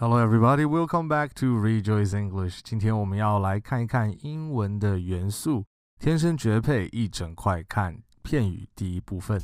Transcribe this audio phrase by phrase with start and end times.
[0.00, 0.64] Hello, everybody.
[0.64, 2.62] Welcome back to Rejoice English.
[2.64, 5.66] 今天我们要来看一看英文的元素，
[5.98, 9.38] 天生绝配，一整块看片语第一部分。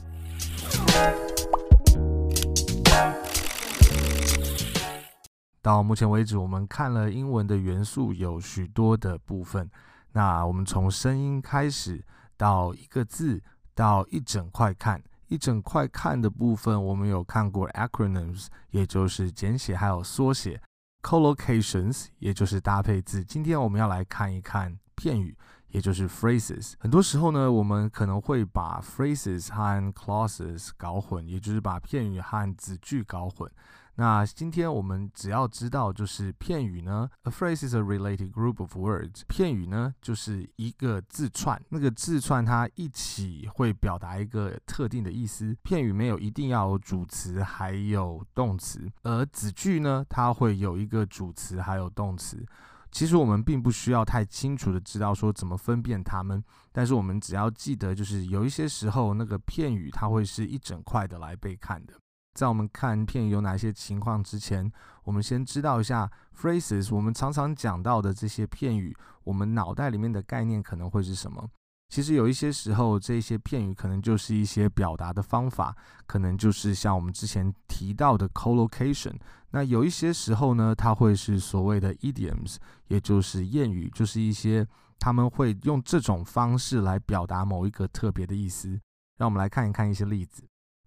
[5.61, 9.71] 到目前为止，我们看了英文的元素有许多的部分。
[10.13, 12.03] 那我们从声音开始，
[12.39, 13.43] 到一个字，
[13.75, 15.03] 到一整块看。
[15.29, 20.61] 一整块看的部分，我们有看过 acronyms，也就是简写，还有缩写
[21.03, 23.25] ；collocations，也就是搭配字。
[23.25, 25.37] 今天我们要来看一看片语，
[25.69, 26.75] 也就是 phrases。
[26.79, 33.51] 很多时候呢，我们可能会把 phrases 和 clauses 搞混，也就是把片语和子句搞混。
[33.99, 39.23] 那今天我们只要知道，就是片语呢，a phrase is a related group of words。
[39.27, 45.57] 片语呢，就是一个字串，那个字串它一起会表达一个特定的意思。
[45.63, 52.45] 片语没有一定要有主词，还有动词，而子句呢，它会有一个主词，还有动词。
[52.93, 61.95] 其实我们并不需要太清楚的知道说怎么分辨它们，但是我们只要记得，就是有一些时候那个片语它会是一整块的来被看的。
[62.37, 64.71] 在我们看片语有哪些情况之前，
[65.05, 66.95] 我们先知道一下 phrases。
[66.95, 71.49] 我们常常讲到的这些片语，我们脑袋里面的概念可能会是什么？
[71.89, 75.75] 其实有一些时候，这些片语可能就是一些表达的方法，
[76.07, 79.15] 可能就是像我们之前提到的 collocation。
[79.53, 82.57] 那有一些时候呢，它会是所谓的 idioms，
[82.89, 84.67] 也就是谚语，就是一些
[84.99, 88.79] 他们会用这种方式来表达某一个特别的意思。
[89.17, 90.43] 让我们来看一看一些例子。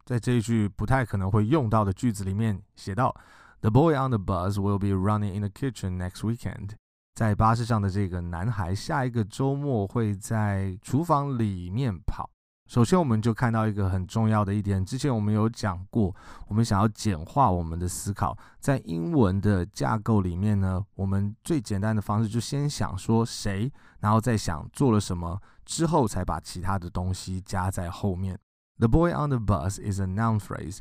[0.09, 3.15] 在这一句不太可能会用到的句子里面写到
[3.61, 6.71] ，The boy on the bus will be running in the kitchen next weekend。
[7.13, 12.27] 在巴士上的这个男孩，下一个周末会在厨房里面跑。
[12.67, 16.15] 首先，我们就看到一个很重要的一点，之前我们有讲过，
[16.47, 28.39] 我们想要简化我们的思考，在英文的架构里面呢，我们最简单的方式就先想说谁，然后再想做了什么，之后才把其他的东西加在后面。
[28.79, 30.79] The boy on the bus is a noun phrase。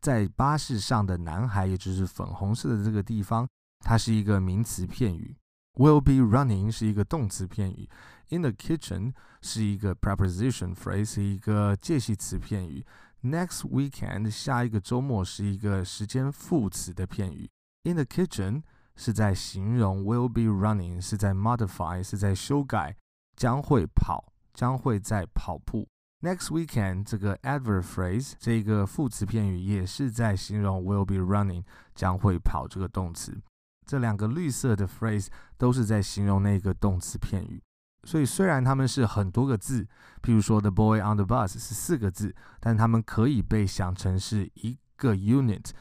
[0.00, 3.48] 在巴士上的男孩，也就是粉红色的这个地方，
[3.80, 5.36] 它是一个名词片语。
[5.74, 7.88] Will be running 是一个动词片语。
[8.28, 9.12] In the kitchen
[9.42, 12.86] 是一个 preposition phrase，是一个介系词片语。
[13.24, 17.50] Next weekend 下一个周末是一个时间副词的片语。
[17.82, 18.62] In the kitchen
[18.94, 22.96] 是在形容，will be running 是在 modify 是在修改，
[23.34, 25.88] 将会跑，将会在跑步。
[26.24, 31.62] Next weekend 这个 adverb phrase 这个副词片语也是在形容 will be running
[31.94, 33.38] 将会跑这个动词。
[33.86, 35.26] 这两个绿色的 phrase
[35.58, 37.62] 都是在形容那个动词片语。
[38.04, 39.86] 所以虽然他们是很多个字，
[40.22, 45.72] 譬如说 the boy on the bus 是四个字，但他们可以被想成是一个 unit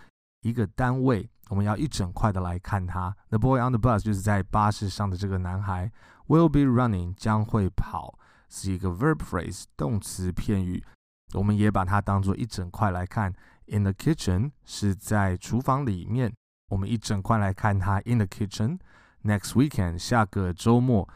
[0.41, 1.29] 一个单位。
[1.47, 3.15] 我们要一整块的来看它。
[3.29, 5.89] The boy on the bus 就是在巴士上的这个男孩
[6.27, 8.19] ，will be running 将会跑。
[8.55, 10.83] 是一个 verb phrase 动词片语，
[11.33, 13.33] 我们也把它当做一整块来看。
[13.65, 16.31] In the kitchen 是在厨房里面，
[16.69, 17.99] 我们一整块来看它。
[18.05, 18.77] In the kitchen
[19.23, 21.09] next weekend 下个周末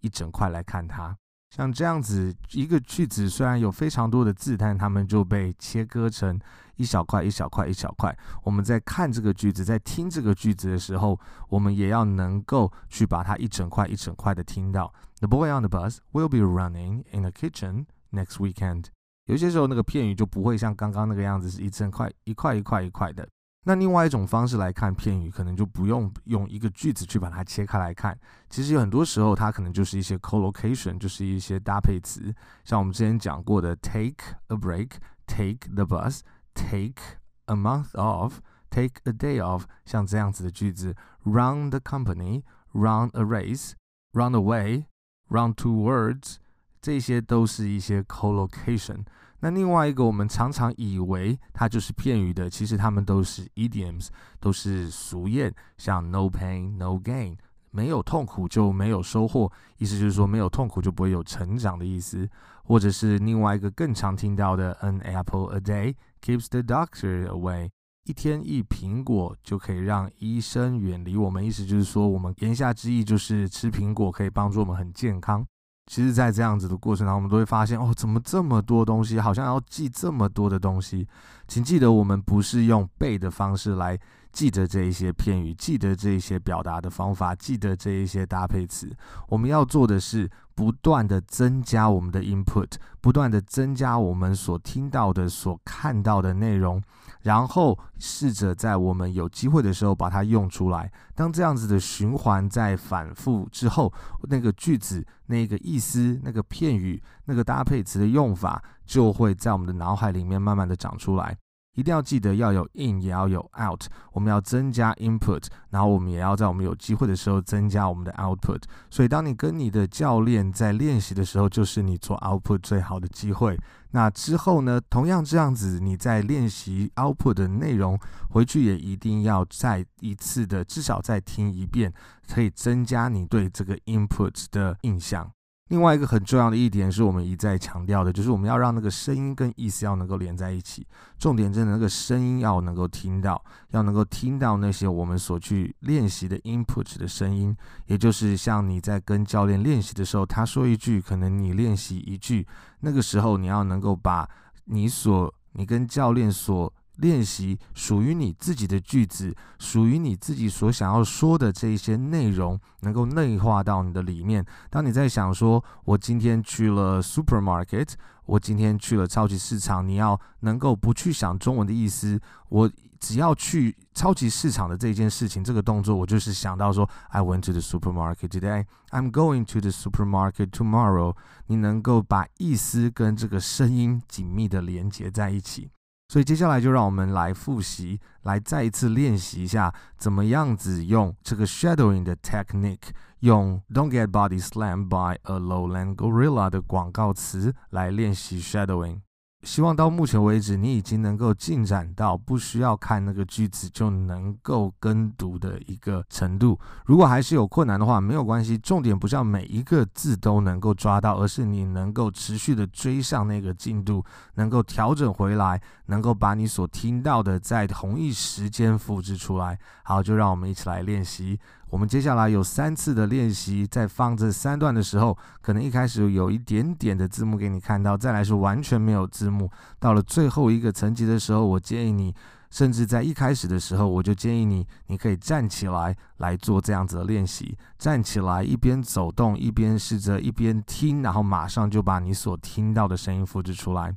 [0.00, 1.16] 一整块来看它。
[1.50, 6.38] 像这样子一个句子，虽然有非常多的字，但它们就被切割成
[6.76, 8.16] 一小块、一小块、一小块。
[8.42, 11.18] 我们在看这个句子，在听这个句子的时候，
[11.48, 14.92] 我们也要能够去把它一整块、一整块的听到。
[15.20, 18.86] The boy on the bus will be running in the kitchen next weekend。
[19.26, 23.26] 有些时候那个片语就不会像刚刚那个样子，是一整块、一块、一块、一块的。
[23.66, 28.14] 那另外一种方式来看片语，可能就不用用一个句子去把它切开来看。
[28.50, 32.34] 其实有很多时候，它可能就是一些 collocation，就是一些搭配词。
[32.64, 36.20] 像我们之前讲过的 take a break，take the bus
[36.53, 37.01] bus，take
[37.45, 46.35] a month off，take a day off，像这样子的句子，run the company，run a race，run away，run towards，
[46.81, 49.05] 这些都是一些 collocation。
[49.41, 54.09] 那另外一个，我们常常以为它就是片语的，其实它们都是 idioms，
[54.39, 57.37] 都是俗谚，像 no pain no gain，
[57.74, 62.28] 没有痛苦就没有收获，意思就是说没有痛苦就不会有成长的意思，
[62.62, 65.92] 或者是另外一个更常听到的 an apple a day
[66.22, 67.68] keeps the doctor away，
[68.04, 75.44] 一天一苹果就可以让医生远离我们，意思就是说我们言下之意就是吃苹果可以帮助我们很健康。
[75.86, 81.06] 其实，在这样子的过程当中，我们都会发现，哦，怎么这么多东西，好像要记这么多的东西。
[81.46, 83.98] 请记得，我们不是用背的方式来
[84.32, 88.90] 记得这一些片语，记得这一些表达的方法，记得这一些搭配词。
[89.28, 92.70] 我们要做的是不断的增加我们的 input，
[93.02, 96.82] 不断的增加我们所听到的、所看到的内容，
[97.24, 100.90] 然后试着在我们有机会的时候把它用出来。
[101.14, 103.92] 当这样子的循环在反复之后，
[104.22, 111.36] 那个句子、那个意思、那个片语、那个搭配词的用法，就会在我们的脑海里面慢慢的长出来。
[111.74, 113.84] 一定要记得要有 in，也要有 out。
[114.12, 118.62] 我们要增加 input，然后我们也要在我们有机会的时候增加我们的 output。
[118.90, 123.58] 所以，当你跟你的教练在练习的时候，就是你做 output 最好的机会。
[123.90, 127.98] 那之后呢，同样这样子，你在练习 output 的内容，
[128.30, 131.92] 回去也一定要再一次的，至少再听一遍，
[132.28, 135.30] 可以增加你对这个 input 的印象。
[135.68, 140.86] 另外一个很重要的一点是我们一再强调的，就是我们要让那个声音跟意思要能够连在一起。
[141.18, 147.56] 重点真的那个声音要能够听到，要能够听到那些我们所去练习的 input 的声音，
[147.86, 152.46] 也就是像你在跟教练练习的时候，他说一句，可能你练习一句，
[152.80, 154.28] 那个时候你要能够把
[154.66, 164.44] 你所你跟教练所练习属于你自己的句子，属于你自己所想要说的这一些内容，能够内化到你的里面。
[164.70, 167.88] 当你在想说，我今天去了 supermarket，
[168.26, 172.70] 我今天去了超级市场，你要能够不去想中文的意思，我
[173.00, 181.14] 只要去超级市场的这件事情，这个动作，我就是想到说，I went to the supermarket today，I'm going to the supermarket tomorrow。
[181.48, 185.70] 你能够把意思跟这个声音紧密的连接在一起。
[186.14, 199.00] 所以接下来就让我们来复习，来再一次练习一下，怎么样子用这个 shadowing 的 technique，用 "Don't get body slammed by a lowland gorilla" 的广告词来练习 shadowing。
[199.44, 206.58] 希望到目前为止，你已经能够进展到不需要看那个句子就能够跟读的一个程度。
[206.86, 208.56] 如果还是有困难的话，没有关系。
[208.56, 214.02] 重点不是要每一个字都能够抓到，而是你能够持续的追上那个进度，
[214.36, 219.58] 能够调整回来，能够把你所听到的在同一时间复制出来。
[219.82, 221.38] 好，就让我们一起来练习。
[221.70, 229.33] 我们接下来有三次的练习，在放这三段的时候，可能一开始有一点点的字幕给你看到，再来是完全没有字幕。
[229.78, 232.14] 到了最后一个层级的时候，我建议你，
[232.50, 237.56] 甚至在一开始的时候，我就建议你，你可以站起来来做这样子的练习。
[237.78, 243.94] 站起来，一边走动，一边试着一边听，然后马上就把你所听到的声音复制出来。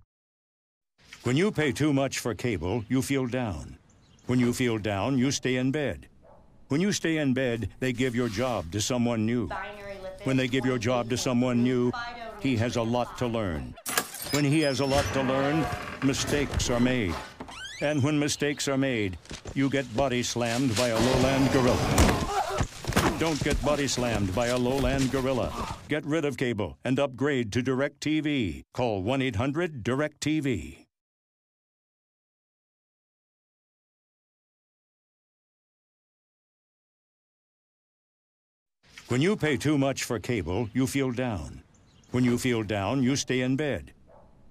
[1.23, 3.77] When you pay too much for cable, you feel down.
[4.27, 6.07] When you feel down, you stay in bed.
[6.69, 9.47] When you stay in bed, they give your job to someone new.
[10.25, 11.91] When they give your job to someone new,
[12.41, 13.73] he has a lot to learn.
[14.31, 15.65] When he has a lot to learn,
[16.03, 17.15] mistakes are made.
[17.81, 19.17] And when mistakes are made,
[19.55, 21.77] you get body slammed by a lowland gorilla.
[23.19, 25.75] Don't get body slammed by a lowland gorilla.
[25.87, 28.63] Get rid of cable and upgrade to DirecTV.
[28.73, 30.85] Call 1-800-DirecTV.
[39.07, 41.63] When you pay too much for cable, you feel down.
[42.11, 43.93] When you feel down, you stay in bed.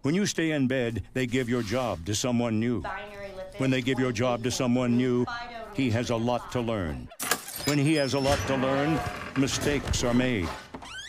[0.06, 2.81] When you stay in bed, they give your job to someone new.
[3.58, 5.26] When they give your job to someone new,
[5.75, 7.08] he has a lot to learn.
[7.64, 9.00] When he has a lot to learn,
[9.37, 10.49] mistakes are made.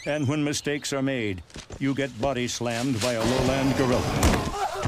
[0.07, 1.43] And when mistakes are made,
[1.77, 4.81] you get body slammed by a lowland gorilla.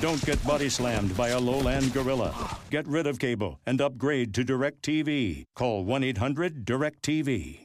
[0.00, 2.58] Don't get body slammed by a lowland gorilla.
[2.70, 5.44] Get rid of cable and upgrade to DirecTV.
[5.54, 7.63] Call 1-800-DirecTV.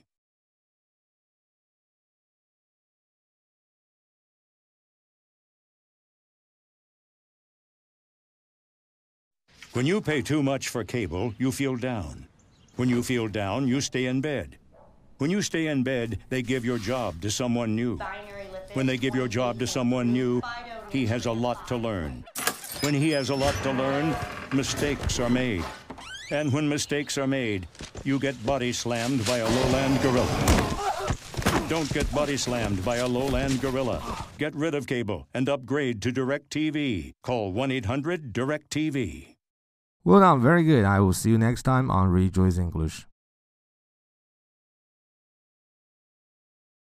[9.80, 12.28] When you pay too much for cable, you feel down.
[12.76, 14.58] When you feel down, you stay in bed.
[15.20, 17.98] When you stay in bed, they give your job to someone new.
[18.74, 20.42] When they give your job to someone new,
[20.90, 22.26] he has a lot to learn.
[22.82, 24.14] When he has a lot to learn,
[24.52, 25.64] mistakes are made.
[26.30, 27.66] And when mistakes are made,
[28.04, 30.28] you get body slammed by a lowland gorilla.
[31.70, 34.28] Don't get body slammed by a lowland gorilla.
[34.38, 37.14] Get rid of cable and upgrade to DirecTV.
[37.24, 39.39] Call 1-800-DirecTV.
[40.10, 40.86] Well done, very good.
[40.86, 43.06] I will see you next time on Rejoice English.